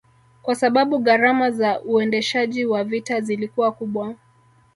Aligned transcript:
kwasababu 0.43 0.99
gharama 0.99 1.51
za 1.51 1.81
uendeshaji 1.81 2.65
wa 2.65 2.83
vita 2.83 3.21
zilikuwa 3.21 3.71
kubwa 3.71 4.15